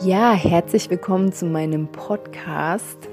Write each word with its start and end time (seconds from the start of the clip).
Ja, 0.00 0.32
herzlich 0.32 0.88
willkommen 0.90 1.32
zu 1.32 1.44
meinem 1.44 1.88
Podcast. 1.88 3.08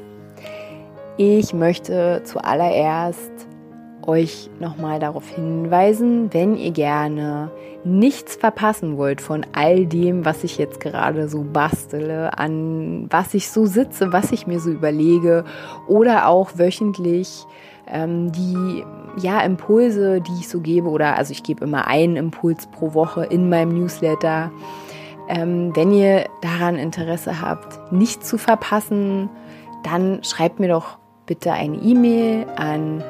Ich 1.17 1.51
möchte 1.51 2.21
zuallererst 2.25 3.31
euch 4.05 4.51
nochmal 4.59 4.99
darauf 4.99 5.27
hinweisen, 5.27 6.31
wenn 6.31 6.55
ihr 6.55 6.69
gerne 6.69 7.49
nichts 7.83 8.35
verpassen 8.35 8.97
wollt 8.97 9.19
von 9.19 9.47
all 9.53 9.87
dem, 9.87 10.25
was 10.25 10.43
ich 10.43 10.59
jetzt 10.59 10.79
gerade 10.79 11.27
so 11.27 11.41
bastele, 11.41 12.37
an 12.37 13.07
was 13.09 13.33
ich 13.33 13.49
so 13.49 13.65
sitze, 13.65 14.13
was 14.13 14.31
ich 14.31 14.45
mir 14.45 14.59
so 14.59 14.69
überlege 14.69 15.43
oder 15.87 16.27
auch 16.27 16.51
wöchentlich 16.59 17.47
ähm, 17.87 18.31
die 18.31 18.83
ja, 19.17 19.41
Impulse, 19.41 20.21
die 20.21 20.39
ich 20.39 20.49
so 20.49 20.59
gebe 20.59 20.89
oder 20.89 21.17
also 21.17 21.31
ich 21.31 21.41
gebe 21.41 21.65
immer 21.65 21.87
einen 21.87 22.15
Impuls 22.15 22.67
pro 22.67 22.93
Woche 22.93 23.25
in 23.25 23.49
meinem 23.49 23.69
Newsletter 23.69 24.51
ähm, 25.27 25.75
wenn 25.75 25.91
ihr 25.91 26.29
daran 26.41 26.75
Interesse 26.75 27.41
habt, 27.41 27.91
nichts 27.91 28.27
zu 28.27 28.37
verpassen, 28.37 29.29
dann 29.83 30.23
schreibt 30.23 30.59
mir 30.59 30.69
doch 30.69 30.99
bitte 31.25 31.51
eine 31.51 31.77
E-Mail 31.77 32.45
an 32.55 33.03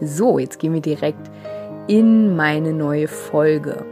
So, 0.00 0.38
jetzt 0.38 0.58
gehen 0.58 0.72
wir 0.72 0.80
direkt 0.80 1.30
in 1.86 2.34
meine 2.36 2.72
neue 2.72 3.08
Folge. 3.08 3.84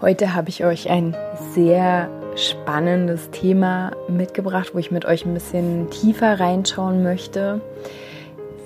Heute 0.00 0.34
habe 0.34 0.48
ich 0.48 0.64
euch 0.64 0.90
ein 0.90 1.16
sehr 1.52 2.08
spannendes 2.36 3.30
Thema 3.30 3.92
mitgebracht, 4.08 4.70
wo 4.74 4.78
ich 4.78 4.90
mit 4.90 5.04
euch 5.04 5.24
ein 5.24 5.34
bisschen 5.34 5.90
tiefer 5.90 6.40
reinschauen 6.40 7.02
möchte. 7.02 7.60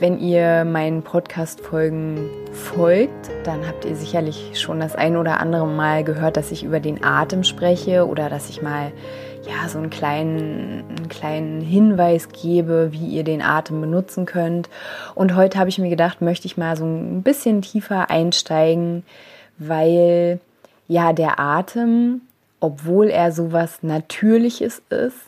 Wenn 0.01 0.21
ihr 0.21 0.65
meinen 0.65 1.03
Podcast-Folgen 1.03 2.31
folgt, 2.53 3.31
dann 3.45 3.67
habt 3.67 3.85
ihr 3.85 3.97
sicherlich 3.97 4.61
schon 4.61 4.81
das 4.81 4.95
ein 4.95 5.17
oder 5.17 5.41
andere 5.41 5.67
Mal 5.67 6.05
gehört, 6.05 6.37
dass 6.37 6.53
ich 6.53 6.63
über 6.63 6.79
den 6.79 7.03
Atem 7.05 7.43
spreche 7.43 8.07
oder 8.07 8.31
dass 8.31 8.49
ich 8.49 8.63
mal 8.63 8.93
ja, 9.43 9.69
so 9.69 9.79
einen 9.79 9.91
kleinen, 9.91 10.85
einen 10.89 11.09
kleinen 11.09 11.61
Hinweis 11.61 12.29
gebe, 12.29 12.93
wie 12.93 13.07
ihr 13.09 13.25
den 13.25 13.43
Atem 13.43 13.81
benutzen 13.81 14.25
könnt. 14.25 14.69
Und 15.15 15.35
heute 15.35 15.59
habe 15.59 15.69
ich 15.69 15.79
mir 15.79 15.91
gedacht, 15.91 16.21
möchte 16.21 16.47
ich 16.47 16.57
mal 16.57 16.77
so 16.77 16.85
ein 16.85 17.23
bisschen 17.23 17.63
tiefer 17.63 18.11
einsteigen, 18.11 19.05
weil 19.59 20.39
ja 20.87 21.13
der 21.13 21.41
Atem 21.41 22.23
obwohl 22.61 23.09
er 23.09 23.33
sowas 23.33 23.83
Natürliches 23.83 24.83
ist, 24.91 25.19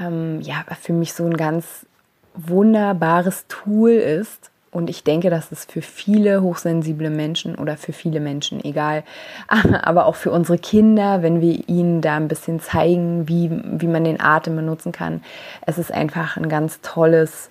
ähm, 0.00 0.40
ja, 0.40 0.64
für 0.80 0.92
mich 0.92 1.12
so 1.12 1.24
ein 1.24 1.36
ganz 1.36 1.86
wunderbares 2.34 3.46
Tool 3.48 3.90
ist. 3.90 4.50
Und 4.70 4.88
ich 4.88 5.04
denke, 5.04 5.28
dass 5.28 5.52
es 5.52 5.66
für 5.66 5.82
viele 5.82 6.40
hochsensible 6.40 7.10
Menschen 7.10 7.56
oder 7.56 7.76
für 7.76 7.92
viele 7.92 8.20
Menschen, 8.20 8.64
egal, 8.64 9.04
aber 9.82 10.06
auch 10.06 10.14
für 10.14 10.30
unsere 10.30 10.56
Kinder, 10.56 11.22
wenn 11.22 11.42
wir 11.42 11.68
ihnen 11.68 12.00
da 12.00 12.16
ein 12.16 12.28
bisschen 12.28 12.58
zeigen, 12.58 13.28
wie, 13.28 13.50
wie 13.50 13.86
man 13.86 14.04
den 14.04 14.18
Atem 14.18 14.56
benutzen 14.56 14.90
kann, 14.90 15.22
es 15.66 15.76
ist 15.76 15.92
einfach 15.92 16.38
ein 16.38 16.48
ganz 16.48 16.80
tolles, 16.80 17.50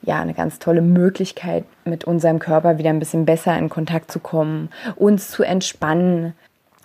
ja, 0.00 0.20
eine 0.20 0.32
ganz 0.32 0.58
tolle 0.58 0.80
Möglichkeit, 0.80 1.64
mit 1.84 2.04
unserem 2.04 2.38
Körper 2.38 2.78
wieder 2.78 2.88
ein 2.88 2.98
bisschen 2.98 3.26
besser 3.26 3.58
in 3.58 3.68
Kontakt 3.68 4.10
zu 4.10 4.18
kommen, 4.18 4.70
uns 4.96 5.30
zu 5.30 5.42
entspannen, 5.42 6.32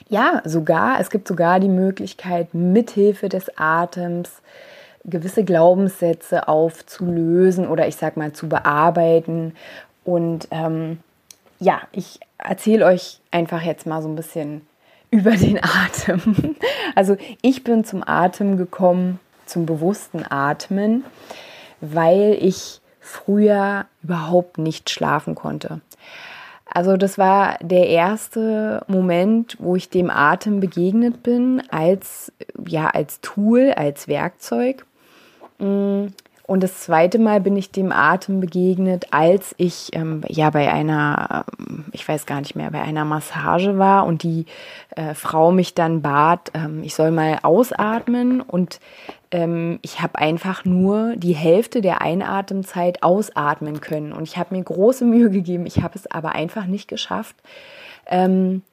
ja, 0.10 0.42
sogar, 0.44 1.00
es 1.00 1.10
gibt 1.10 1.28
sogar 1.28 1.60
die 1.60 1.70
Möglichkeit, 1.70 2.54
mithilfe 2.54 3.30
des 3.30 3.58
Atems 3.58 4.42
gewisse 5.06 5.44
Glaubenssätze 5.44 6.48
aufzulösen 6.48 7.68
oder 7.68 7.88
ich 7.88 7.96
sag 7.96 8.18
mal 8.18 8.34
zu 8.34 8.50
bearbeiten. 8.50 9.54
Und 10.04 10.48
ähm, 10.52 11.00
ja, 11.60 11.82
ich 11.92 12.20
erzähle 12.38 12.86
euch 12.86 13.20
einfach 13.32 13.62
jetzt 13.62 13.86
mal 13.86 14.02
so 14.02 14.10
ein 14.10 14.16
bisschen 14.16 14.68
über 15.12 15.32
den 15.32 15.60
Atem. 15.64 16.56
Also 16.96 17.18
ich 17.42 17.64
bin 17.64 17.84
zum 17.84 18.04
Atem 18.06 18.58
gekommen, 18.58 19.20
zum 19.46 19.66
bewussten 19.66 20.24
Atmen, 20.30 21.04
weil 21.82 22.38
ich 22.40 22.82
früher 23.00 23.86
überhaupt 24.04 24.60
nicht 24.60 24.90
schlafen 24.90 25.34
konnte. 25.34 25.82
Also 26.72 26.98
das 26.98 27.18
war 27.18 27.58
der 27.62 27.88
erste 27.88 28.84
Moment, 28.88 29.58
wo 29.60 29.76
ich 29.76 29.90
dem 29.90 30.10
Atem 30.10 30.60
begegnet 30.60 31.24
bin 31.24 31.64
als 31.70 32.32
ja 32.68 32.88
als 32.88 33.22
Tool, 33.22 33.74
als 33.76 34.08
Werkzeug. 34.08 34.86
Mm, 35.58 36.08
und 36.50 36.64
das 36.64 36.80
zweite 36.82 37.20
Mal 37.20 37.42
bin 37.42 37.56
ich 37.56 37.70
dem 37.70 37.92
Atem 37.92 38.40
begegnet, 38.40 39.06
als 39.12 39.54
ich 39.58 39.90
ähm, 39.94 40.24
ja 40.28 40.50
bei 40.50 40.74
einer, 40.74 41.46
ähm, 41.60 41.86
ich 41.92 42.08
weiß 42.08 42.26
gar 42.26 42.40
nicht 42.40 42.56
mehr, 42.56 42.72
bei 42.72 42.82
einer 42.82 43.06
Massage 43.06 43.78
war 43.78 44.08
und 44.08 44.24
die 44.24 44.48
äh, 44.96 45.14
Frau 45.14 45.52
mich 45.52 45.76
dann 45.76 46.02
bat, 46.02 46.52
ähm, 46.56 46.82
ich 46.84 46.96
soll 46.96 47.12
mal 47.12 47.38
ausatmen 47.44 48.42
und 48.42 48.80
ähm, 49.32 49.80
ich 49.82 50.02
habe 50.02 50.18
einfach 50.18 50.66
nur 50.66 51.16
die 51.16 51.36
Hälfte 51.36 51.82
der 51.82 52.02
Einatemzeit 52.02 53.04
ausatmen 53.04 53.82
können 53.82 54.14
und 54.14 54.24
ich 54.24 54.38
habe 54.38 54.56
mir 54.56 54.64
große 54.64 55.06
Mühe 55.06 55.30
gegeben. 55.30 55.66
Ich 55.66 55.82
habe 55.82 55.98
es 55.98 56.10
aber 56.10 56.34
einfach 56.34 56.66
nicht 56.66 56.88
geschafft. 56.88 57.36
Ähm, 58.08 58.64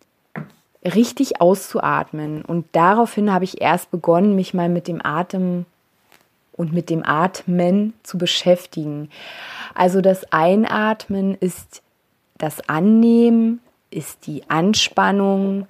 richtig 0.85 1.41
auszuatmen. 1.41 2.43
Und 2.43 2.67
daraufhin 2.73 3.33
habe 3.33 3.45
ich 3.45 3.61
erst 3.61 3.91
begonnen, 3.91 4.35
mich 4.35 4.55
mal 4.55 4.69
mit 4.69 4.89
dem 4.89 5.05
Atem 5.05 5.67
und 6.53 6.73
mit 6.73 6.89
dem 6.91 7.05
Atmen 7.05 7.93
zu 8.03 8.19
beschäftigen. 8.19 9.11
Also 9.75 10.01
das 10.01 10.33
Einatmen 10.33 11.35
ist 11.35 11.83
das 12.39 12.67
Annehmen, 12.69 13.61
ist 13.91 14.27
die 14.27 14.49
Anspannung 14.49 15.67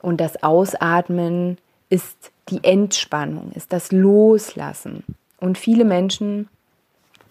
und 0.00 0.20
das 0.20 0.42
Ausatmen 0.42 1.58
ist 1.94 2.32
die 2.48 2.64
Entspannung, 2.64 3.52
ist 3.52 3.72
das 3.72 3.92
Loslassen. 3.92 5.04
Und 5.38 5.58
viele 5.58 5.84
Menschen 5.84 6.48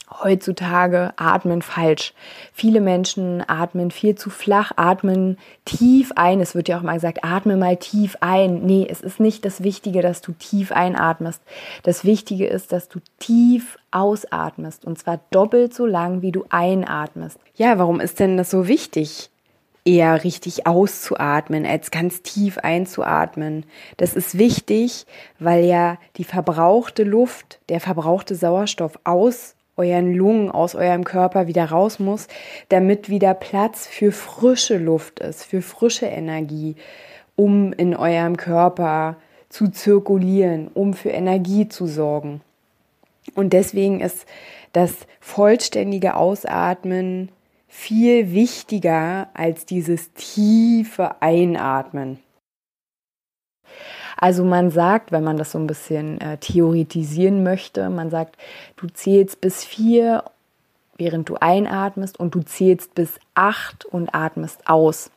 heutzutage 0.10 1.12
atmen 1.18 1.62
falsch. 1.62 2.14
Viele 2.54 2.80
Menschen 2.80 3.44
atmen 3.46 3.92
viel 3.92 4.16
zu 4.16 4.30
flach, 4.30 4.72
atmen 4.78 5.38
tief 5.66 6.14
ein. 6.16 6.40
Es 6.40 6.56
wird 6.56 6.70
ja 6.70 6.78
auch 6.78 6.82
mal 6.82 6.94
gesagt, 6.94 7.26
atme 7.26 7.58
mal 7.58 7.76
tief 7.76 8.16
ein. 8.22 8.64
Nee, 8.66 8.88
es 8.90 9.02
ist 9.02 9.20
nicht 9.20 9.44
das 9.44 9.64
Wichtige, 9.64 10.02
dass 10.02 10.22
du 10.22 10.32
tief 10.32 10.72
einatmest. 10.72 11.42
Das 11.82 12.06
Wichtige 12.06 12.48
ist, 12.48 12.72
dass 12.72 12.88
du 12.88 13.00
tief 13.20 13.78
ausatmest 13.92 14.86
und 14.86 14.98
zwar 14.98 15.20
doppelt 15.32 15.74
so 15.74 15.86
lang, 15.86 16.22
wie 16.22 16.32
du 16.32 16.46
einatmest. 16.50 17.38
Ja, 17.56 17.78
warum 17.78 18.00
ist 18.00 18.22
denn 18.22 18.38
das 18.38 18.50
so 18.50 18.68
wichtig? 18.70 19.30
Eher 19.86 20.24
richtig 20.24 20.66
auszuatmen, 20.66 21.66
als 21.66 21.92
ganz 21.92 22.22
tief 22.22 22.58
einzuatmen. 22.58 23.66
Das 23.98 24.16
ist 24.16 24.38
wichtig, 24.38 25.06
weil 25.40 25.66
ja 25.66 25.98
die 26.18 26.24
verbrauchte 26.24 27.04
Luft, 27.04 27.60
der 27.70 27.80
verbrauchte 27.80 28.36
Sauerstoff 28.36 28.98
aus 29.04 29.56
euren 29.76 30.14
Lungen, 30.14 30.52
aus 30.52 30.76
eurem 30.76 31.04
Körper 31.04 31.48
wieder 31.48 31.66
raus 31.66 32.00
muss, 32.00 32.28
damit 32.70 33.10
wieder 33.10 33.34
Platz 33.34 33.88
für 33.88 34.12
frische 34.12 34.78
Luft 34.78 35.20
ist, 35.20 35.44
für 35.44 35.62
frische 35.62 36.06
Energie, 36.06 36.76
um 37.36 37.74
in 37.74 37.96
eurem 37.96 38.38
Körper 38.38 39.18
zu 39.50 39.68
zirkulieren, 39.70 40.70
um 40.74 40.94
für 40.94 41.10
Energie 41.10 41.68
zu 41.68 41.88
sorgen. 41.88 42.42
Und 43.36 43.54
deswegen 43.54 44.00
ist 44.00 44.26
das 44.74 44.94
vollständige 45.20 46.16
Ausatmen 46.16 47.30
viel 47.74 48.32
wichtiger 48.32 49.28
als 49.34 49.66
dieses 49.66 50.14
tiefe 50.14 51.22
Einatmen. 51.22 52.20
Also 54.16 54.46
man 54.46 54.70
sagt, 54.70 55.12
wenn 55.12 55.24
man 55.24 55.38
das 55.38 55.52
so 55.52 55.58
ein 55.58 55.66
bisschen 55.66 56.22
äh, 56.22 56.38
theoretisieren 56.38 57.42
möchte, 57.44 57.90
man 57.90 58.12
sagt, 58.12 58.38
du 58.78 58.86
zählst 58.88 59.42
bis 59.42 59.66
vier, 59.66 60.24
während 60.98 61.30
du 61.30 61.38
einatmest 61.42 62.20
und 62.20 62.36
du 62.36 62.44
zählst 62.44 62.94
bis 62.94 63.20
acht 63.34 63.86
und 63.86 64.14
atmest 64.14 64.68
aus. 64.68 65.10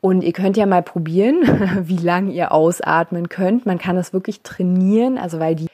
Und 0.00 0.24
ihr 0.24 0.32
könnt 0.32 0.56
ja 0.56 0.64
mal 0.64 0.82
probieren, 0.82 1.42
wie 1.86 1.98
lange 1.98 2.32
ihr 2.32 2.52
ausatmen 2.52 3.28
könnt. 3.28 3.66
Man 3.66 3.76
kann 3.78 3.94
das 3.94 4.14
wirklich 4.14 4.40
trainieren, 4.40 5.18
also 5.18 5.38
weil 5.38 5.54
die, 5.54 5.68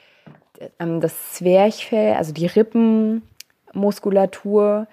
ähm, 0.80 1.00
das 1.00 1.34
Zwerchfell, 1.34 2.14
also 2.14 2.32
die 2.32 2.46
Rippenmuskulatur, 2.46 4.88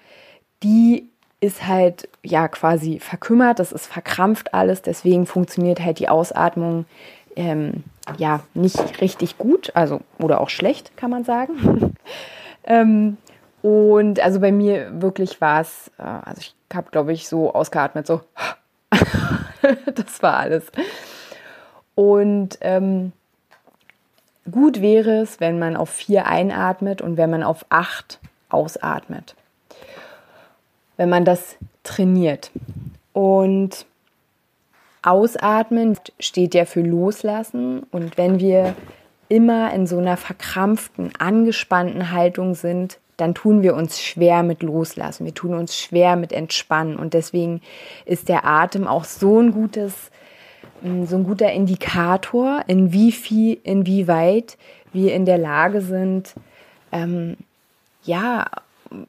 die 0.62 1.08
ist 1.40 1.66
halt 1.66 2.08
ja 2.22 2.48
quasi 2.48 2.98
verkümmert, 2.98 3.58
das 3.58 3.72
ist 3.72 3.86
verkrampft 3.86 4.54
alles, 4.54 4.82
deswegen 4.82 5.26
funktioniert 5.26 5.80
halt 5.80 5.98
die 6.00 6.08
Ausatmung 6.08 6.84
ähm, 7.36 7.84
ja 8.16 8.40
nicht 8.54 9.00
richtig 9.00 9.38
gut, 9.38 9.70
also 9.74 10.00
oder 10.18 10.40
auch 10.40 10.48
schlecht, 10.48 10.96
kann 10.96 11.10
man 11.10 11.24
sagen. 11.24 11.94
ähm, 12.64 13.16
und 13.62 14.20
also 14.20 14.40
bei 14.40 14.52
mir 14.52 15.00
wirklich 15.00 15.40
war 15.40 15.60
es, 15.60 15.90
äh, 15.98 16.02
also 16.02 16.40
ich 16.40 16.54
habe, 16.74 16.90
glaube 16.90 17.12
ich, 17.12 17.28
so 17.28 17.52
ausgeatmet, 17.52 18.06
so. 18.06 18.20
das 19.94 20.22
war 20.22 20.36
alles. 20.38 20.70
Und 21.94 22.58
ähm, 22.60 23.12
gut 24.50 24.80
wäre 24.80 25.20
es, 25.20 25.40
wenn 25.40 25.58
man 25.58 25.76
auf 25.76 25.90
vier 25.90 26.26
einatmet 26.26 27.02
und 27.02 27.16
wenn 27.16 27.30
man 27.30 27.42
auf 27.42 27.66
acht 27.68 28.20
ausatmet. 28.48 29.34
Wenn 30.98 31.08
man 31.08 31.24
das 31.24 31.56
trainiert. 31.82 32.50
Und 33.14 33.86
Ausatmen 35.02 35.96
steht 36.20 36.54
ja 36.54 36.66
für 36.66 36.82
Loslassen. 36.82 37.84
Und 37.90 38.18
wenn 38.18 38.40
wir 38.40 38.74
immer 39.28 39.72
in 39.72 39.86
so 39.86 39.98
einer 39.98 40.16
verkrampften, 40.16 41.12
angespannten 41.18 42.12
Haltung 42.12 42.54
sind, 42.54 42.98
dann 43.16 43.34
tun 43.34 43.62
wir 43.62 43.74
uns 43.74 44.00
schwer 44.00 44.42
mit 44.42 44.62
Loslassen. 44.62 45.24
Wir 45.24 45.34
tun 45.34 45.54
uns 45.54 45.76
schwer 45.76 46.16
mit 46.16 46.32
Entspannen. 46.32 46.96
Und 46.96 47.14
deswegen 47.14 47.60
ist 48.04 48.28
der 48.28 48.44
Atem 48.44 48.86
auch 48.86 49.04
so 49.04 49.40
ein 49.40 49.52
gutes, 49.52 50.10
mm, 50.82 51.04
so 51.04 51.16
ein 51.16 51.24
guter 51.24 51.52
Indikator, 51.52 52.62
in 52.68 52.92
wie 52.92 53.12
viel, 53.12 53.58
inwieweit 53.64 54.56
wir 54.92 55.14
in 55.14 55.24
der 55.24 55.38
Lage 55.38 55.80
sind, 55.80 56.34
ähm, 56.92 57.36
ja, 58.04 58.46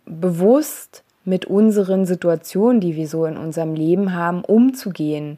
bewusst 0.05 1.03
mit 1.29 1.45
unseren 1.45 2.05
Situationen, 2.05 2.81
die 2.81 2.95
wir 2.95 3.07
so 3.07 3.25
in 3.25 3.37
unserem 3.37 3.75
Leben 3.75 4.13
haben, 4.13 4.43
umzugehen. 4.43 5.37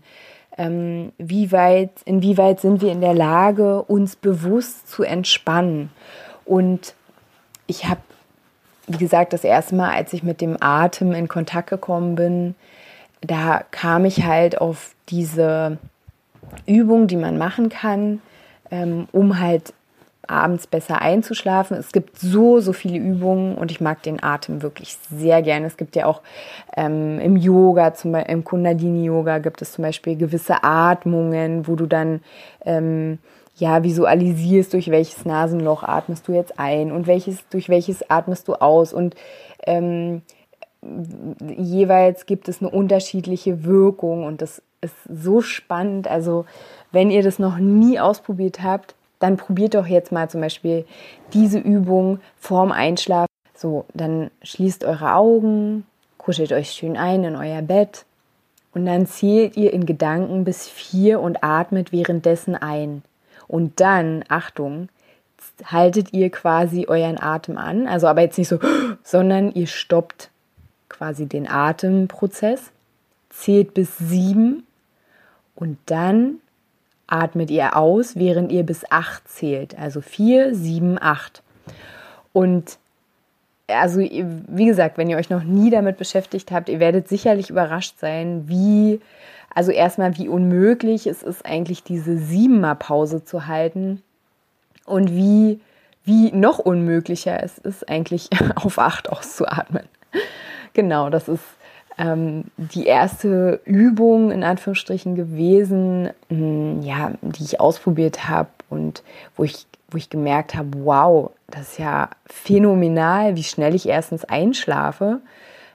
Ähm, 0.58 1.12
wie 1.18 1.52
weit, 1.52 1.92
inwieweit 2.06 2.60
sind 2.60 2.82
wir 2.82 2.92
in 2.92 3.02
der 3.02 3.14
Lage, 3.14 3.84
uns 3.84 4.16
bewusst 4.16 4.90
zu 4.90 5.04
entspannen? 5.04 5.90
Und 6.46 6.96
ich 7.68 7.88
habe 7.88 8.02
wie 8.88 8.98
gesagt, 8.98 9.34
das 9.34 9.44
erste 9.44 9.76
Mal, 9.76 9.92
als 9.92 10.14
ich 10.14 10.24
mit 10.24 10.42
dem 10.42 10.58
Atem 10.60 11.14
in 11.14 11.28
Kontakt 11.28 11.70
gekommen 11.70 12.16
bin, 12.16 12.56
da 13.22 13.64
kam 13.72 14.06
ich 14.06 14.24
halt 14.24 14.60
auf 14.60 14.96
diese 15.10 15.78
Übung, 16.66 17.08
die 17.08 17.18
man 17.18 17.38
machen 17.38 17.70
kann, 17.70 18.22
ähm, 18.72 19.08
um 19.12 19.40
halt 19.40 19.74
abends 20.32 20.68
besser 20.68 21.02
einzuschlafen. 21.02 21.78
Es 21.78 21.92
gibt 21.92 22.18
so, 22.18 22.60
so 22.60 22.74
viele 22.74 22.98
Übungen 22.98 23.56
und 23.56 23.72
ich 23.72 23.82
mag 23.82 24.02
den 24.04 24.24
Atem 24.24 24.62
wirklich 24.62 24.98
sehr 25.12 25.42
gerne. 25.42 25.68
Es 25.68 25.78
gibt 25.78 25.96
ja 25.96 26.06
auch 26.06 26.22
ähm, 26.76 27.20
im 27.20 27.38
Yoga, 27.38 27.94
zum 27.94 28.14
Beispiel 28.14 28.34
im 28.34 28.44
Kundalini-Yoga 28.44 29.40
gibt 29.40 29.62
es 29.62 29.74
zum 29.74 29.84
Beispiel 29.84 30.16
gewisse 30.16 30.64
Atmungen, 30.64 31.68
wo 31.68 31.76
du 31.76 31.86
dann 31.86 32.22
ähm, 32.66 33.20
ja, 33.58 33.84
visualisierst, 33.84 34.74
durch 34.74 34.90
welches 34.90 35.26
Nasenloch 35.26 35.84
atmest 35.84 36.28
du 36.28 36.34
jetzt 36.34 36.58
ein 36.58 36.92
und 36.92 37.06
welches, 37.06 37.48
durch 37.50 37.70
welches 37.70 38.10
atmest 38.10 38.48
du 38.48 38.56
aus. 38.56 38.94
Und 38.94 39.16
ähm, 39.68 40.22
jeweils 41.58 42.26
gibt 42.26 42.50
es 42.50 42.62
eine 42.62 42.72
unterschiedliche 42.72 43.64
Wirkung 43.64 44.26
und 44.26 44.42
das 44.42 44.64
ist 44.82 44.96
so 45.08 45.42
spannend. 45.42 46.08
Also, 46.08 46.46
wenn 46.92 47.12
ihr 47.12 47.22
das 47.22 47.40
noch 47.40 47.58
nie 47.58 48.00
ausprobiert 48.00 48.64
habt, 48.64 48.96
dann 49.22 49.38
probiert 49.38 49.76
doch 49.76 49.88
jetzt 49.88 50.12
mal 50.12 50.30
zum 50.30 50.42
Beispiel 50.42 50.86
diese 51.34 51.60
Übung 51.60 52.20
vorm 52.38 52.72
Einschlafen. 52.72 53.28
So, 53.56 53.86
dann 53.94 54.32
schließt 54.42 54.84
eure 54.84 55.14
Augen, 55.14 55.86
kuschelt 56.18 56.52
euch 56.52 56.72
schön 56.72 56.98
ein 56.98 57.24
in 57.24 57.36
euer 57.36 57.62
Bett 57.62 58.06
und 58.74 58.86
dann 58.86 59.06
zählt 59.06 59.58
ihr 59.58 59.74
in 59.74 59.86
Gedanken 59.86 60.44
bis 60.44 60.68
vier 60.68 61.20
und 61.20 61.44
atmet 61.44 61.92
währenddessen 61.92 62.56
ein. 62.56 63.04
Und 63.48 63.80
dann, 63.80 64.24
Achtung, 64.30 64.90
haltet 65.66 66.14
ihr 66.14 66.30
quasi 66.30 66.86
euren 66.88 67.22
Atem 67.22 67.58
an. 67.58 67.88
Also 67.88 68.08
aber 68.08 68.22
jetzt 68.22 68.38
nicht 68.38 68.48
so, 68.48 68.60
sondern 69.04 69.52
ihr 69.52 69.68
stoppt 69.68 70.30
quasi 70.90 71.26
den 71.26 71.48
Atemprozess, 71.50 72.72
zählt 73.30 73.74
bis 73.74 73.98
sieben 73.98 74.66
und 75.56 75.78
dann 75.86 76.40
atmet 77.12 77.52
ihr 77.52 77.76
aus, 77.76 78.16
während 78.16 78.52
ihr 78.52 78.64
bis 78.64 78.84
acht 78.90 79.28
zählt. 79.28 79.78
Also 79.78 80.02
vier, 80.02 80.56
sieben, 80.56 80.98
acht. 81.00 81.44
Und 82.34 82.78
also 83.68 84.00
wie 84.00 84.66
gesagt, 84.66 84.98
wenn 84.98 85.10
ihr 85.10 85.18
euch 85.18 85.30
noch 85.30 85.44
nie 85.44 85.70
damit 85.70 85.98
beschäftigt 85.98 86.52
habt, 86.52 86.70
ihr 86.70 86.80
werdet 86.80 87.08
sicherlich 87.08 87.50
überrascht 87.50 88.00
sein, 88.00 88.48
wie 88.48 89.00
also 89.54 89.72
erstmal, 89.72 90.18
wie 90.18 90.30
unmöglich 90.30 91.08
es 91.08 91.24
ist, 91.24 91.46
eigentlich 91.46 91.84
diese 91.84 92.18
siebenmal 92.18 92.76
Pause 92.76 93.24
zu 93.24 93.48
halten 93.48 94.02
und 94.86 95.12
wie, 95.12 95.60
wie 96.06 96.32
noch 96.32 96.60
unmöglicher 96.60 97.44
es 97.44 97.58
ist, 97.58 97.90
eigentlich 97.90 98.30
auf 98.56 98.80
acht 98.80 99.10
auszuatmen. 99.10 99.84
Genau, 100.74 101.10
das 101.10 101.28
ist 101.28 101.44
ähm, 101.98 102.46
die 102.58 102.86
erste 102.86 103.62
Übung 103.66 104.32
in 104.32 104.44
Anführungsstrichen 104.44 105.16
gewesen, 105.16 106.06
mh, 106.06 106.12
hm, 106.30 106.82
ja, 106.82 107.12
die 107.22 107.44
ich 107.44 107.60
ausprobiert 107.60 108.30
habe 108.30 108.50
und 108.70 109.04
wo 109.36 109.44
ich, 109.44 109.66
wo 109.90 109.98
ich 109.98 110.10
gemerkt 110.10 110.56
habe, 110.56 110.70
wow, 110.84 111.32
das 111.48 111.74
ist 111.74 111.80
ja 111.80 112.10
phänomenal, 112.26 113.36
wie 113.36 113.44
schnell 113.44 113.76
ich 113.76 113.88
erstens 113.88 114.26
einschlafe 114.26 115.22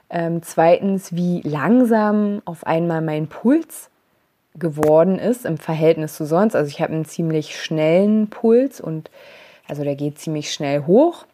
ähm, 0.09 0.41
zweitens, 0.41 1.13
wie 1.13 1.41
langsam 1.41 2.41
auf 2.45 2.65
einmal 2.65 3.01
mein 3.01 3.27
Puls 3.27 3.89
geworden 4.55 5.19
ist 5.19 5.45
im 5.45 5.57
Verhältnis 5.57 6.15
zu 6.15 6.25
sonst. 6.25 6.55
Also 6.55 6.69
ich 6.69 6.81
habe 6.81 6.93
einen 6.93 7.05
ziemlich 7.05 7.61
schnellen 7.61 8.29
Puls 8.29 8.79
und 8.79 9.11
also 9.67 9.83
der 9.83 9.95
geht 9.95 10.17
ziemlich 10.19 10.53
schnell 10.53 10.85
hoch. 10.85 11.25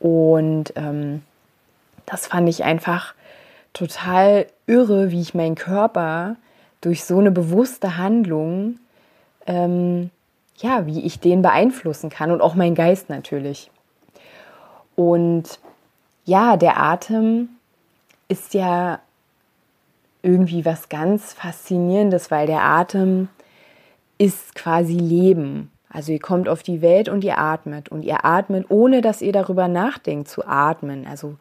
Und 0.00 0.72
ähm, 0.76 1.22
das 2.06 2.26
fand 2.26 2.48
ich 2.48 2.64
einfach 2.64 3.14
total 3.72 4.46
irre, 4.66 5.10
wie 5.10 5.20
ich 5.20 5.34
meinen 5.34 5.54
Körper 5.54 6.36
durch 6.80 7.04
so 7.04 7.18
eine 7.18 7.30
bewusste 7.30 7.96
Handlung, 7.96 8.78
ähm, 9.46 10.10
ja, 10.56 10.86
wie 10.86 11.04
ich 11.04 11.20
den 11.20 11.42
beeinflussen 11.42 12.10
kann 12.10 12.30
und 12.30 12.40
auch 12.40 12.54
mein 12.54 12.74
Geist 12.74 13.08
natürlich. 13.08 13.70
Und 14.94 15.58
ja, 16.24 16.56
der 16.56 16.80
Atem 16.80 17.48
ist 18.28 18.54
ja 18.54 19.00
irgendwie 20.22 20.64
was 20.64 20.88
ganz 20.88 21.32
Faszinierendes, 21.32 22.30
weil 22.30 22.46
der 22.46 22.62
Atem 22.62 23.28
ist 24.18 24.54
quasi 24.54 24.94
Leben. 24.94 25.70
Also 25.92 26.12
ihr 26.12 26.20
kommt 26.20 26.48
auf 26.48 26.62
die 26.62 26.80
Welt 26.80 27.08
und 27.08 27.22
ihr 27.22 27.38
atmet 27.38 27.90
und 27.90 28.02
ihr 28.02 28.24
atmet, 28.24 28.66
ohne 28.70 29.02
dass 29.02 29.20
ihr 29.20 29.32
darüber 29.32 29.68
nachdenkt 29.68 30.28
zu 30.28 30.46
atmen. 30.46 31.06
Also 31.06 31.36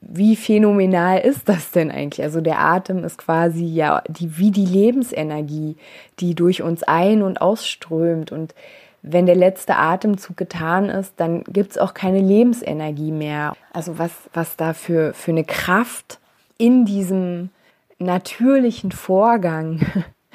wie 0.00 0.34
phänomenal 0.34 1.20
ist 1.20 1.48
das 1.48 1.70
denn 1.70 1.90
eigentlich? 1.90 2.24
Also 2.24 2.40
der 2.40 2.58
Atem 2.58 3.04
ist 3.04 3.18
quasi 3.18 3.64
ja 3.64 4.02
die, 4.08 4.38
wie 4.38 4.50
die 4.50 4.66
Lebensenergie, 4.66 5.76
die 6.18 6.34
durch 6.34 6.62
uns 6.62 6.82
ein- 6.82 7.22
und 7.22 7.40
ausströmt. 7.40 8.32
Und 8.32 8.54
wenn 9.02 9.26
der 9.26 9.36
letzte 9.36 9.76
Atemzug 9.76 10.36
getan 10.36 10.88
ist, 10.88 11.14
dann 11.16 11.44
gibt 11.44 11.72
es 11.72 11.78
auch 11.78 11.94
keine 11.94 12.20
Lebensenergie 12.20 13.12
mehr. 13.12 13.54
Also 13.72 13.98
was, 13.98 14.10
was 14.32 14.56
da 14.56 14.72
für, 14.72 15.12
für 15.14 15.30
eine 15.30 15.44
Kraft 15.44 16.18
in 16.56 16.84
diesem 16.84 17.50
natürlichen 17.98 18.90
Vorgang 18.90 19.80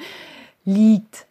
liegt, 0.64 1.26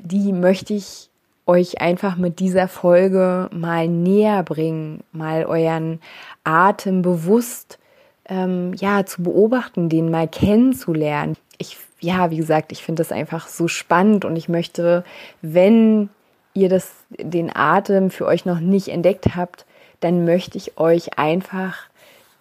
die 0.00 0.32
möchte 0.32 0.74
ich 0.74 1.10
euch 1.46 1.80
einfach 1.80 2.16
mit 2.16 2.38
dieser 2.38 2.68
Folge 2.68 3.48
mal 3.52 3.88
näher 3.88 4.42
bringen, 4.42 5.02
mal 5.12 5.44
euren 5.44 6.00
Atem 6.44 7.02
bewusst 7.02 7.78
ähm, 8.26 8.74
ja 8.74 9.04
zu 9.04 9.22
beobachten, 9.22 9.88
den 9.88 10.10
mal 10.10 10.28
kennenzulernen. 10.28 11.36
Ich 11.58 11.76
ja, 12.02 12.30
wie 12.30 12.36
gesagt, 12.36 12.72
ich 12.72 12.82
finde 12.82 13.00
das 13.00 13.12
einfach 13.12 13.46
so 13.46 13.68
spannend 13.68 14.24
und 14.24 14.34
ich 14.34 14.48
möchte, 14.48 15.04
wenn 15.40 16.10
ihr 16.52 16.68
das, 16.68 16.90
den 17.10 17.54
Atem 17.54 18.10
für 18.10 18.26
euch 18.26 18.44
noch 18.44 18.58
nicht 18.58 18.88
entdeckt 18.88 19.36
habt, 19.36 19.64
dann 20.00 20.24
möchte 20.24 20.58
ich 20.58 20.78
euch 20.78 21.16
einfach 21.16 21.86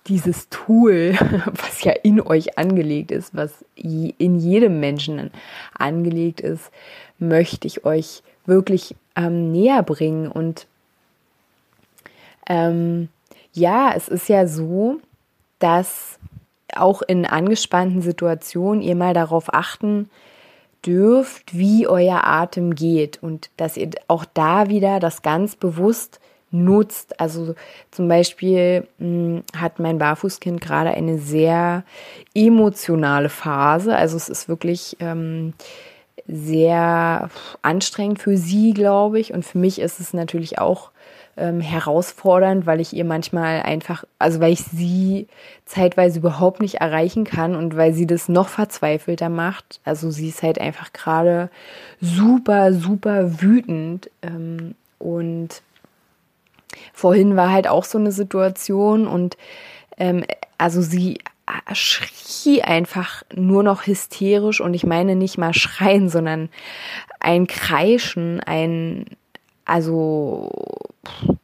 dieses 0.07 0.49
Tool, 0.49 1.13
was 1.45 1.83
ja 1.83 1.91
in 1.91 2.19
euch 2.19 2.57
angelegt 2.57 3.11
ist, 3.11 3.35
was 3.35 3.63
in 3.75 4.39
jedem 4.39 4.79
Menschen 4.79 5.29
angelegt 5.77 6.41
ist, 6.41 6.71
möchte 7.19 7.67
ich 7.67 7.85
euch 7.85 8.23
wirklich 8.45 8.95
ähm, 9.15 9.51
näher 9.51 9.83
bringen. 9.83 10.27
Und 10.29 10.67
ähm, 12.47 13.09
ja, 13.53 13.93
es 13.95 14.07
ist 14.07 14.29
ja 14.29 14.47
so, 14.47 14.99
dass 15.59 16.19
auch 16.75 17.01
in 17.01 17.25
angespannten 17.25 18.01
Situationen 18.01 18.81
ihr 18.81 18.95
mal 18.95 19.13
darauf 19.13 19.53
achten 19.53 20.09
dürft, 20.85 21.55
wie 21.55 21.87
euer 21.87 22.23
Atem 22.23 22.73
geht 22.75 23.21
und 23.21 23.49
dass 23.57 23.77
ihr 23.77 23.89
auch 24.07 24.25
da 24.25 24.69
wieder 24.69 24.99
das 24.99 25.21
ganz 25.21 25.55
bewusst 25.55 26.19
nutzt. 26.49 27.19
Also 27.19 27.55
zum 27.91 28.07
Beispiel 28.07 28.87
mh, 28.97 29.05
hm, 29.07 29.43
hat 29.55 29.79
mein 29.79 29.97
Barfußkind 29.97 30.59
gerade 30.59 30.91
eine 30.91 31.17
sehr 31.17 31.83
emotionale 32.33 33.29
Phase. 33.29 33.95
Also 33.95 34.17
es 34.17 34.29
ist 34.29 34.49
wirklich 34.49 34.97
ähm, 34.99 35.53
sehr 36.27 37.29
anstrengend 37.61 38.19
für 38.19 38.37
sie, 38.37 38.73
glaube 38.73 39.19
ich. 39.19 39.33
Und 39.33 39.45
für 39.45 39.57
mich 39.57 39.79
ist 39.79 39.99
es 39.99 40.13
natürlich 40.13 40.59
auch 40.59 40.91
ähm, 41.37 41.61
herausfordernd, 41.61 42.65
weil 42.65 42.79
ich 42.81 42.93
ihr 42.93 43.05
manchmal 43.05 43.61
einfach, 43.61 44.03
also 44.19 44.39
weil 44.39 44.53
ich 44.53 44.63
sie 44.63 45.27
zeitweise 45.65 46.19
überhaupt 46.19 46.61
nicht 46.61 46.75
erreichen 46.75 47.23
kann 47.23 47.55
und 47.55 47.75
weil 47.75 47.93
sie 47.93 48.05
das 48.05 48.29
noch 48.29 48.49
verzweifelter 48.49 49.29
macht. 49.29 49.79
Also 49.83 50.11
sie 50.11 50.29
ist 50.29 50.43
halt 50.43 50.59
einfach 50.59 50.93
gerade 50.93 51.49
super, 51.99 52.73
super 52.73 53.41
wütend. 53.41 54.09
Ähm, 54.21 54.75
und 54.99 55.61
vorhin 56.93 57.35
war 57.35 57.51
halt 57.51 57.67
auch 57.67 57.85
so 57.85 57.97
eine 57.97 58.11
Situation 58.11 59.07
und 59.07 59.37
ähm, 59.97 60.23
also 60.57 60.81
sie 60.81 61.19
schrie 61.73 62.61
einfach 62.61 63.23
nur 63.33 63.63
noch 63.63 63.87
hysterisch 63.87 64.61
und 64.61 64.73
ich 64.73 64.85
meine 64.85 65.15
nicht 65.15 65.37
mal 65.37 65.53
schreien, 65.53 66.09
sondern 66.09 66.49
ein 67.19 67.47
Kreischen, 67.47 68.39
ein 68.39 69.05
also 69.65 70.49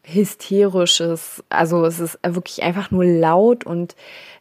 hysterisches, 0.04 1.44
also 1.50 1.86
es 1.86 2.00
ist 2.00 2.20
wirklich 2.24 2.64
einfach 2.64 2.92
nur 2.92 3.06
laut 3.06 3.66
und 3.66 3.96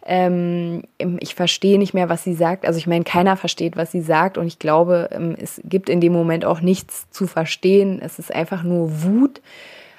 ähm, 0.04 0.82
ich 1.20 1.34
verstehe 1.34 1.78
nicht 1.78 1.94
mehr, 1.94 2.08
was 2.08 2.22
sie 2.22 2.34
sagt. 2.34 2.64
Also 2.64 2.78
ich 2.78 2.86
meine, 2.86 3.04
keiner 3.04 3.36
versteht, 3.36 3.76
was 3.76 3.90
sie 3.90 4.00
sagt 4.00 4.38
und 4.38 4.46
ich 4.46 4.58
glaube, 4.58 5.08
ähm, 5.12 5.36
es 5.40 5.60
gibt 5.64 5.88
in 5.88 6.00
dem 6.00 6.12
Moment 6.12 6.44
auch 6.44 6.60
nichts 6.60 7.10
zu 7.10 7.26
verstehen. 7.26 8.00
Es 8.00 8.18
ist 8.18 8.32
einfach 8.32 8.62
nur 8.62 9.02
Wut, 9.02 9.40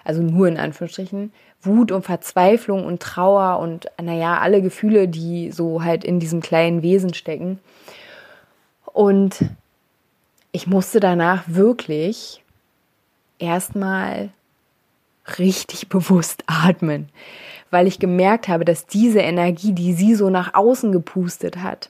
also 0.07 0.21
nur 0.21 0.47
in 0.47 0.57
Anführungsstrichen, 0.57 1.33
Wut 1.61 1.91
und 1.91 2.03
Verzweiflung 2.03 2.85
und 2.85 3.01
Trauer 3.01 3.59
und 3.59 3.87
naja, 4.01 4.39
alle 4.39 4.61
Gefühle, 4.61 5.09
die 5.09 5.51
so 5.51 5.83
halt 5.83 6.05
in 6.05 6.21
diesem 6.21 6.39
kleinen 6.41 6.81
Wesen 6.81 7.13
stecken. 7.13 7.59
Und 8.85 9.39
ich 10.53 10.65
musste 10.65 11.01
danach 11.01 11.43
wirklich 11.47 12.41
erstmal 13.37 14.29
richtig 15.37 15.89
bewusst 15.89 16.45
atmen, 16.47 17.09
weil 17.69 17.85
ich 17.85 17.99
gemerkt 17.99 18.47
habe, 18.47 18.63
dass 18.63 18.85
diese 18.85 19.19
Energie, 19.19 19.73
die 19.73 19.91
sie 19.91 20.15
so 20.15 20.29
nach 20.29 20.53
außen 20.53 20.93
gepustet 20.93 21.57
hat, 21.57 21.89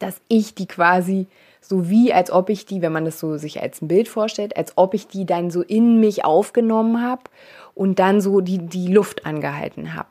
dass 0.00 0.20
ich 0.26 0.56
die 0.56 0.66
quasi 0.66 1.28
so 1.68 1.88
wie 1.88 2.12
als 2.12 2.30
ob 2.30 2.50
ich 2.50 2.66
die, 2.66 2.82
wenn 2.82 2.92
man 2.92 3.04
das 3.04 3.18
so 3.18 3.36
sich 3.38 3.62
als 3.62 3.82
ein 3.82 3.88
Bild 3.88 4.08
vorstellt, 4.08 4.56
als 4.56 4.72
ob 4.76 4.94
ich 4.94 5.08
die 5.08 5.26
dann 5.26 5.50
so 5.50 5.62
in 5.62 6.00
mich 6.00 6.24
aufgenommen 6.24 7.02
habe 7.02 7.22
und 7.74 7.98
dann 7.98 8.20
so 8.20 8.40
die, 8.40 8.58
die 8.58 8.88
Luft 8.88 9.26
angehalten 9.26 9.94
habe. 9.94 10.10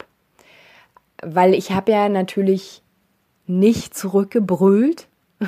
Weil 1.23 1.53
ich 1.53 1.71
habe 1.71 1.91
ja 1.91 2.09
natürlich 2.09 2.81
nicht 3.47 3.95
zurückgebrüllt 3.95 5.07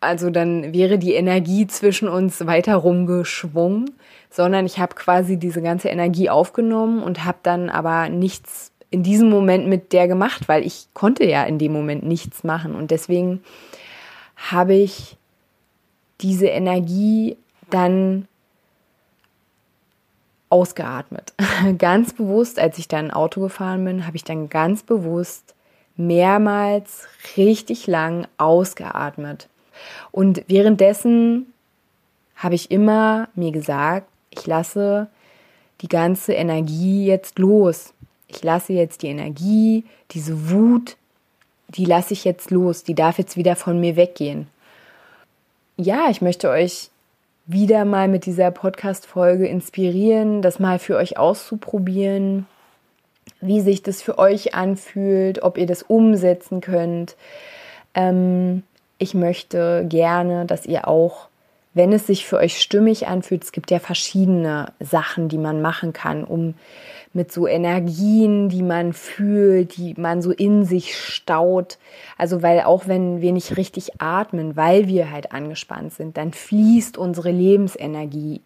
also 0.00 0.30
dann 0.30 0.72
wäre 0.72 0.98
die 0.98 1.14
Energie 1.14 1.66
zwischen 1.66 2.08
uns 2.08 2.46
weiter 2.46 2.76
rumgeschwungen, 2.76 3.90
sondern 4.30 4.66
ich 4.66 4.78
habe 4.78 4.94
quasi 4.94 5.36
diese 5.36 5.62
ganze 5.62 5.88
Energie 5.88 6.30
aufgenommen 6.30 7.02
und 7.02 7.24
habe 7.24 7.38
dann 7.42 7.70
aber 7.70 8.08
nichts 8.08 8.72
in 8.90 9.02
diesem 9.02 9.30
Moment 9.30 9.68
mit 9.68 9.92
der 9.92 10.08
gemacht, 10.08 10.48
weil 10.48 10.66
ich 10.66 10.88
konnte 10.92 11.24
ja 11.24 11.44
in 11.44 11.58
dem 11.58 11.72
Moment 11.72 12.02
nichts 12.04 12.44
machen 12.44 12.74
und 12.74 12.90
deswegen 12.90 13.42
habe 14.50 14.74
ich 14.74 15.16
diese 16.20 16.46
Energie 16.46 17.36
dann 17.70 18.28
ausgeatmet. 20.50 21.32
ganz 21.78 22.12
bewusst, 22.12 22.58
als 22.58 22.78
ich 22.78 22.88
dann 22.88 23.10
Auto 23.10 23.40
gefahren 23.40 23.84
bin, 23.84 24.06
habe 24.06 24.16
ich 24.16 24.24
dann 24.24 24.48
ganz 24.48 24.82
bewusst 24.82 25.54
mehrmals 25.96 27.06
richtig 27.36 27.86
lang 27.86 28.26
ausgeatmet. 28.38 29.48
Und 30.10 30.44
währenddessen 30.48 31.52
habe 32.36 32.54
ich 32.54 32.70
immer 32.70 33.28
mir 33.34 33.52
gesagt, 33.52 34.08
ich 34.30 34.46
lasse 34.46 35.08
die 35.80 35.88
ganze 35.88 36.32
Energie 36.34 37.06
jetzt 37.06 37.38
los. 37.38 37.94
Ich 38.28 38.42
lasse 38.42 38.72
jetzt 38.72 39.02
die 39.02 39.08
Energie, 39.08 39.84
diese 40.10 40.50
Wut, 40.50 40.96
die 41.76 41.84
lasse 41.84 42.12
ich 42.12 42.24
jetzt 42.24 42.50
los. 42.50 42.84
Die 42.84 42.94
darf 42.94 43.18
jetzt 43.18 43.36
wieder 43.36 43.56
von 43.56 43.80
mir 43.80 43.96
weggehen. 43.96 44.46
Ja, 45.76 46.08
ich 46.10 46.20
möchte 46.20 46.48
euch 46.50 46.90
wieder 47.46 47.84
mal 47.84 48.08
mit 48.08 48.26
dieser 48.26 48.50
Podcast-Folge 48.50 49.46
inspirieren, 49.46 50.42
das 50.42 50.58
mal 50.58 50.78
für 50.78 50.96
euch 50.96 51.18
auszuprobieren, 51.18 52.46
wie 53.40 53.60
sich 53.60 53.82
das 53.82 54.00
für 54.02 54.18
euch 54.18 54.54
anfühlt, 54.54 55.42
ob 55.42 55.58
ihr 55.58 55.66
das 55.66 55.82
umsetzen 55.82 56.60
könnt. 56.60 57.16
Ähm, 57.94 58.62
ich 58.98 59.14
möchte 59.14 59.84
gerne, 59.88 60.46
dass 60.46 60.66
ihr 60.66 60.86
auch, 60.86 61.28
wenn 61.74 61.92
es 61.92 62.06
sich 62.06 62.26
für 62.26 62.36
euch 62.36 62.60
stimmig 62.60 63.08
anfühlt, 63.08 63.42
es 63.42 63.52
gibt 63.52 63.70
ja 63.70 63.80
verschiedene 63.80 64.72
Sachen, 64.78 65.28
die 65.28 65.38
man 65.38 65.60
machen 65.60 65.92
kann, 65.92 66.22
um 66.22 66.54
mit 67.14 67.32
so 67.32 67.46
Energien, 67.46 68.48
die 68.48 68.62
man 68.62 68.92
fühlt, 68.92 69.76
die 69.76 69.94
man 69.96 70.22
so 70.22 70.30
in 70.30 70.64
sich 70.64 70.96
staut. 70.98 71.78
Also 72.16 72.42
weil 72.42 72.60
auch 72.60 72.86
wenn 72.86 73.20
wir 73.20 73.32
nicht 73.32 73.56
richtig 73.56 74.00
atmen, 74.00 74.56
weil 74.56 74.88
wir 74.88 75.10
halt 75.10 75.32
angespannt 75.32 75.92
sind, 75.92 76.16
dann 76.16 76.32
fließt 76.32 76.96
unsere 76.96 77.30
Lebensenergie 77.30 78.40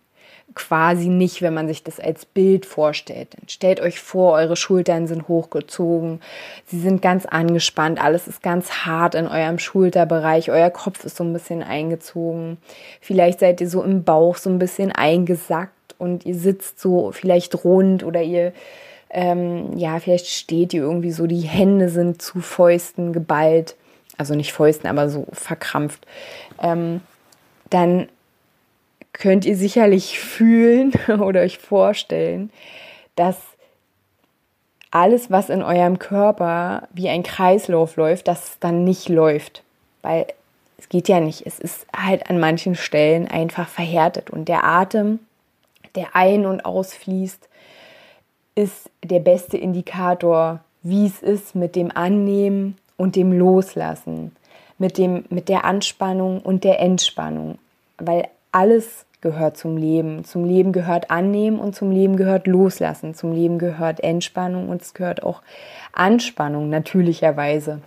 quasi 0.55 1.09
nicht, 1.09 1.43
wenn 1.43 1.55
man 1.55 1.69
sich 1.69 1.85
das 1.85 2.01
als 2.01 2.25
Bild 2.25 2.67
vorstellt. 2.67 3.35
Dann 3.39 3.49
stellt 3.49 3.81
euch 3.81 4.01
vor, 4.01 4.33
eure 4.33 4.57
Schultern 4.57 5.07
sind 5.07 5.29
hochgezogen, 5.29 6.21
sie 6.65 6.81
sind 6.81 7.03
ganz 7.03 7.27
angespannt, 7.27 8.03
alles 8.03 8.27
ist 8.27 8.43
ganz 8.43 8.71
hart 8.87 9.15
in 9.15 9.27
eurem 9.27 9.59
Schulterbereich, 9.59 10.51
euer 10.51 10.71
Kopf 10.71 11.05
ist 11.05 11.17
so 11.17 11.25
ein 11.25 11.33
bisschen 11.33 11.63
eingezogen. 11.63 12.57
Vielleicht 13.01 13.41
seid 13.41 13.61
ihr 13.61 13.69
so 13.69 13.83
im 13.83 14.05
Bauch 14.05 14.37
so 14.37 14.49
ein 14.49 14.59
bisschen 14.59 14.93
eingesackt 14.93 15.76
und 15.99 16.27
ihr 16.27 16.35
sitzt 16.35 16.81
so 16.81 17.13
vielleicht 17.13 17.65
rund 17.65 18.05
oder 18.05 18.23
ihr 18.23 18.53
ähm, 19.11 19.77
ja, 19.77 19.99
vielleicht 20.01 20.27
steht 20.27 20.75
ihr 20.75 20.83
irgendwie 20.83 21.13
so, 21.13 21.27
die 21.27 21.41
Hände 21.41 21.89
sind 21.89 22.21
zu 22.21 22.41
Fäusten 22.41 23.13
geballt, 23.13 23.77
also 24.19 24.35
nicht 24.35 24.53
Fäusten, 24.53 24.89
aber 24.89 25.09
so 25.09 25.27
verkrampft. 25.33 26.07
Ähm, 26.61 27.01
dann 27.71 28.09
könnt 29.13 29.45
ihr 29.45 29.57
sicherlich 29.57 30.19
fühlen 30.19 30.93
oder 31.21 31.41
euch 31.41 31.59
vorstellen, 31.59 32.51
dass 33.15 33.37
alles, 34.91 35.31
was 35.31 35.51
in 35.51 35.63
eurem 35.63 35.99
Körper 35.99 36.89
wie 36.93 37.09
ein 37.09 37.23
Kreislauf 37.23 37.97
läuft, 37.97 38.29
dass 38.29 38.45
es 38.45 38.59
dann 38.59 38.85
nicht 38.85 39.09
läuft. 39.09 39.63
Weil 40.03 40.27
es 40.79 40.89
geht 40.89 41.09
ja 41.09 41.21
nicht. 41.21 41.47
Es 41.47 41.59
ist 41.59 41.87
halt 41.95 42.31
an 42.31 42.39
manchen 42.39 42.75
Stellen 42.75 43.29
einfach 43.29 43.69
verhärtet. 43.69 44.31
Und 44.31 44.49
der 44.49 44.65
Atem, 44.65 45.19
der 45.97 46.15
ein- 46.15 46.47
und 46.47 46.65
ausfließt, 46.65 47.49
ist 48.55 48.91
der 49.05 49.21
beste 49.21 49.57
Indikator, 49.57 50.61
wie 50.83 51.07
es 51.07 51.23
ist 51.23 51.55
mit 51.55 51.77
dem 51.77 51.91
Annehmen 51.95 52.77
und 52.97 53.17
dem 53.17 53.33
Loslassen, 53.33 54.35
mit, 54.79 54.99
dem, 54.99 55.25
mit 55.31 55.49
der 55.49 55.65
Anspannung 55.65 56.41
und 56.41 56.65
der 56.65 56.81
Entspannung. 56.81 57.59
Weil 57.99 58.29
alles 58.53 59.07
gehört 59.21 59.57
zum 59.57 59.77
Leben. 59.77 60.25
Zum 60.25 60.45
Leben 60.45 60.73
gehört 60.73 61.11
Annehmen 61.11 61.59
und 61.59 61.75
zum 61.75 61.91
Leben 61.91 62.17
gehört 62.17 62.47
Loslassen. 62.47 63.15
Zum 63.15 63.33
Leben 63.33 63.59
gehört 63.59 64.01
Entspannung 64.01 64.69
und 64.69 64.83
es 64.83 64.95
gehört 64.95 65.23
auch 65.23 65.43
Anspannung, 65.93 66.71
natürlicherweise. 66.71 67.81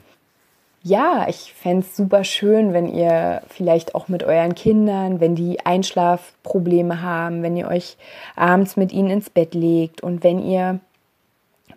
Ja, 0.82 1.26
ich 1.28 1.54
fände 1.54 1.86
es 1.86 1.98
super 1.98 2.24
schön, 2.24 2.72
wenn 2.72 2.88
ihr 2.88 3.42
vielleicht 3.50 3.96
auch 3.96 4.08
mit 4.08 4.24
euren 4.24 4.56
Kindern, 4.56 5.20
wenn 5.20 5.36
die 5.36 5.60
Einschlafprobleme 5.66 7.02
haben, 7.02 7.44
wenn 7.44 7.58
ihr 7.58 7.68
euch 7.68 7.98
abends 8.38 8.78
mit 8.78 8.94
ihnen 8.94 9.10
ins 9.10 9.30
Bett 9.30 9.54
legt 9.54 10.02
und 10.02 10.24
wenn 10.24 10.42
ihr 10.42 10.80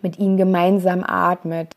mit 0.01 0.19
ihnen 0.19 0.37
gemeinsam 0.37 1.03
atmet, 1.03 1.75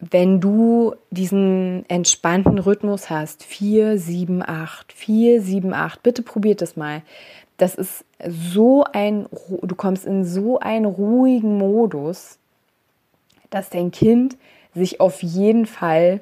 wenn 0.00 0.40
du 0.40 0.94
diesen 1.10 1.84
entspannten 1.88 2.58
Rhythmus 2.58 3.08
hast, 3.08 3.44
4, 3.44 3.96
7, 3.96 4.42
8, 4.42 4.92
4, 4.92 5.42
7, 5.42 5.72
8, 5.72 6.02
bitte 6.02 6.22
probiert 6.22 6.60
das 6.60 6.76
mal. 6.76 7.02
Das 7.56 7.76
ist 7.76 8.04
so 8.26 8.84
ein, 8.92 9.26
du 9.62 9.74
kommst 9.76 10.04
in 10.04 10.24
so 10.24 10.58
einen 10.58 10.86
ruhigen 10.86 11.56
Modus, 11.56 12.38
dass 13.50 13.70
dein 13.70 13.92
Kind 13.92 14.36
sich 14.74 15.00
auf 15.00 15.22
jeden 15.22 15.66
Fall 15.66 16.20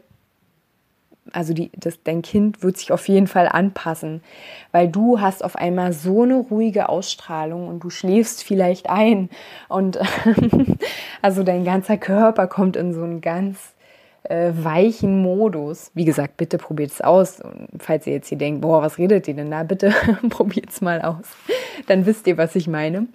also 1.33 1.55
die, 1.55 1.71
das, 1.77 2.03
dein 2.03 2.23
Kind 2.23 2.63
wird 2.63 2.77
sich 2.77 2.93
auf 2.93 3.09
jeden 3.09 3.27
Fall 3.27 3.49
anpassen, 3.49 4.23
weil 4.71 4.89
du 4.89 5.21
hast 5.21 5.45
auf 5.45 5.57
einmal 5.57 5.93
so 5.93 6.23
eine 6.23 6.37
ruhige 6.37 6.89
Ausstrahlung 6.89 7.69
und 7.69 7.81
du 7.81 7.91
schläfst 7.91 8.45
vielleicht 8.45 8.89
ein 8.89 9.31
und 9.69 9.99
also 11.23 11.43
dein 11.43 11.65
ganzer 11.65 11.97
Körper 11.97 12.47
kommt 12.47 12.77
in 12.77 12.93
so 12.93 13.03
einen 13.03 13.21
ganz 13.21 13.73
äh, 14.25 14.53
weichen 14.55 15.21
Modus. 15.23 15.91
Wie 15.95 16.05
gesagt, 16.05 16.37
bitte 16.37 16.59
probiert 16.59 16.93
es 16.93 17.01
aus. 17.01 17.41
Und 17.41 17.69
falls 17.79 18.07
ihr 18.07 18.15
jetzt 18.15 18.29
hier 18.29 18.39
denkt, 18.39 18.61
boah, 18.61 18.83
was 18.83 18.99
redet 18.99 19.27
ihr 19.29 19.35
denn 19.35 19.51
da? 19.51 19.63
Bitte 19.63 19.93
probiert 20.31 20.71
es 20.71 20.81
mal 20.81 21.03
aus. 21.03 21.27
Dann 21.87 22.07
wisst 22.07 22.27
ihr, 22.27 22.37
was 22.37 22.55
ich 22.55 22.69
meine. 22.69 23.09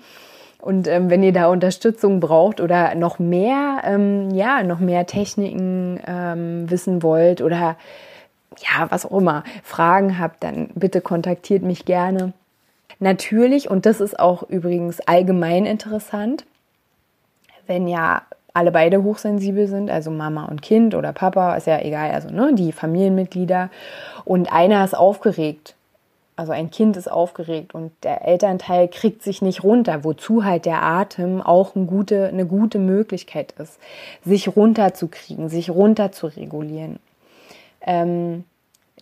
Und 0.59 0.87
ähm, 0.87 1.09
wenn 1.09 1.23
ihr 1.23 1.33
da 1.33 1.47
Unterstützung 1.47 2.19
braucht 2.19 2.61
oder 2.61 2.95
noch 2.95 3.19
mehr, 3.19 3.81
ähm, 3.83 4.31
ja, 4.31 4.63
noch 4.63 4.79
mehr 4.79 5.05
Techniken 5.05 5.99
ähm, 6.05 6.69
wissen 6.69 7.03
wollt 7.03 7.41
oder 7.41 7.77
ja, 8.59 8.89
was 8.89 9.05
auch 9.05 9.17
immer, 9.19 9.43
Fragen 9.63 10.17
habt, 10.19 10.43
dann 10.43 10.69
bitte 10.73 11.01
kontaktiert 11.01 11.61
mich 11.63 11.85
gerne. 11.85 12.33
Natürlich, 12.99 13.69
und 13.69 13.85
das 13.85 14.01
ist 14.01 14.19
auch 14.19 14.43
übrigens 14.43 14.99
allgemein 15.01 15.65
interessant, 15.65 16.45
wenn 17.67 17.87
ja 17.87 18.23
alle 18.53 18.71
beide 18.71 19.03
hochsensibel 19.03 19.67
sind, 19.67 19.91
also 19.91 20.09
Mama 20.09 20.45
und 20.45 20.63
Kind 20.63 20.95
oder 20.95 21.13
Papa, 21.13 21.55
ist 21.55 21.67
ja 21.67 21.79
egal, 21.79 22.11
also 22.11 22.29
ne, 22.29 22.55
die 22.55 22.71
Familienmitglieder, 22.71 23.69
und 24.25 24.51
einer 24.51 24.83
ist 24.83 24.97
aufgeregt, 24.97 25.75
also 26.37 26.51
ein 26.51 26.69
Kind 26.69 26.95
ist 26.95 27.11
aufgeregt 27.11 27.73
und 27.73 27.91
der 28.03 28.25
Elternteil 28.25 28.87
kriegt 28.87 29.23
sich 29.23 29.41
nicht 29.41 29.63
runter, 29.63 30.03
wozu 30.03 30.45
halt 30.45 30.65
der 30.65 30.83
Atem 30.83 31.41
auch 31.41 31.75
eine 31.75 31.85
gute, 31.85 32.27
eine 32.27 32.45
gute 32.45 32.77
Möglichkeit 32.77 33.53
ist, 33.53 33.79
sich 34.23 34.55
runterzukriegen, 34.55 35.49
sich 35.49 35.71
runterzuregulieren. 35.71 36.99
Ähm, 37.81 38.43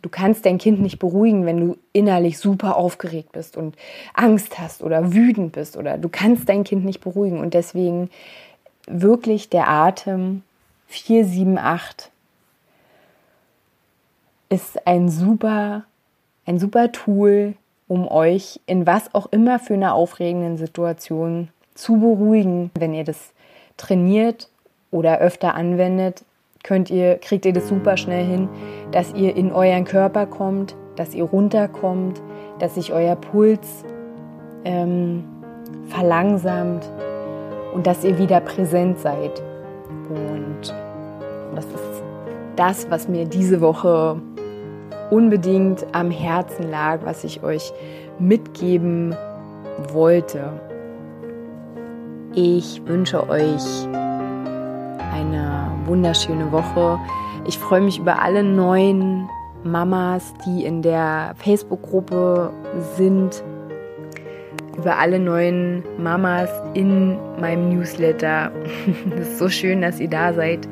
du 0.01 0.08
kannst 0.08 0.46
dein 0.46 0.60
Kind 0.60 0.82
nicht 0.82 0.98
beruhigen, 0.98 1.46
wenn 1.46 1.60
du 1.60 1.77
innerlich 1.92 2.38
super 2.38 2.77
aufgeregt 2.77 3.34
bist 3.34 3.58
und 3.58 3.75
Angst 4.13 4.58
hast 4.58 4.82
oder 4.82 5.13
wütend 5.13 5.51
bist 5.51 5.75
oder 5.75 5.98
du 5.98 6.08
kannst 6.08 6.48
dein 6.48 6.63
Kind 6.63 6.86
nicht 6.86 7.01
beruhigen 7.01 7.42
und 7.42 7.54
deswegen 7.54 8.10
wirklich 8.88 9.50
der 9.50 9.68
Atem 9.68 10.42
478 10.88 12.12
ist 14.48 14.88
ein 14.88 15.10
super, 15.10 15.84
ein 16.46 16.60
super 16.60 16.92
Tool, 16.92 17.56
um 17.88 18.08
euch 18.08 18.60
in 18.66 18.88
was 18.88 19.14
auch 19.14 19.28
immer 19.32 19.60
für 19.60 19.74
eine 19.74 19.94
aufregenden 19.94 20.58
Situation 20.58 21.50
zu 21.74 22.00
beruhigen. 22.00 22.72
Wenn 22.78 22.94
ihr 22.94 23.04
das 23.04 23.34
trainiert 23.78 24.50
oder 24.92 25.20
öfter 25.20 25.56
anwendet, 25.56 26.24
könnt 26.64 26.90
ihr, 26.90 27.18
kriegt 27.18 27.46
ihr 27.46 27.54
das 27.54 27.68
super 27.68 27.98
schnell 27.98 28.25
hin, 28.25 28.50
dass 28.92 29.14
ihr 29.14 29.36
in 29.36 29.52
euren 29.52 29.86
Körper 29.86 30.25
kommt, 30.25 30.75
dass 30.96 31.14
ihr 31.14 31.25
runterkommt, 31.25 32.22
dass 32.60 32.75
sich 32.75 32.94
euer 32.94 33.16
Puls 33.16 33.84
ähm, 34.64 35.24
verlangsamt 35.88 36.90
und 37.74 37.86
dass 37.86 38.04
ihr 38.04 38.18
wieder 38.18 38.40
präsent 38.40 39.00
seid. 39.00 39.44
Und 40.10 40.74
das 41.56 41.66
ist 41.66 42.04
das, 42.56 42.90
was 42.90 43.08
mir 43.08 43.25
diese 43.25 43.62
Woche 43.62 44.20
unbedingt 45.09 45.85
am 45.93 46.12
Herzen 46.12 46.69
lag, 46.69 47.00
was 47.03 47.24
ich 47.24 47.43
euch 47.43 47.71
mitgeben 48.19 49.15
wollte. 49.91 50.51
Ich 52.33 52.81
wünsche 52.85 53.29
euch 53.29 53.88
eine 55.13 55.71
wunderschöne 55.85 56.51
Woche. 56.51 57.00
Ich 57.47 57.57
freue 57.57 57.81
mich 57.81 58.00
über 58.00 58.21
alle 58.21 58.43
neuen 58.43 59.29
Mamas, 59.63 60.33
die 60.45 60.65
in 60.65 60.81
der 60.81 61.33
Facebook-Gruppe 61.38 62.51
sind, 62.95 63.43
über 64.77 64.97
alle 64.97 65.19
neuen 65.19 65.83
Mamas 65.97 66.50
in 66.74 67.17
meinem 67.39 67.69
Newsletter. 67.69 68.51
Es 69.19 69.29
ist 69.29 69.39
so 69.39 69.50
schön, 69.50 69.81
dass 69.81 70.00
ihr 70.00 70.09
da 70.09 70.33
seid. 70.33 70.67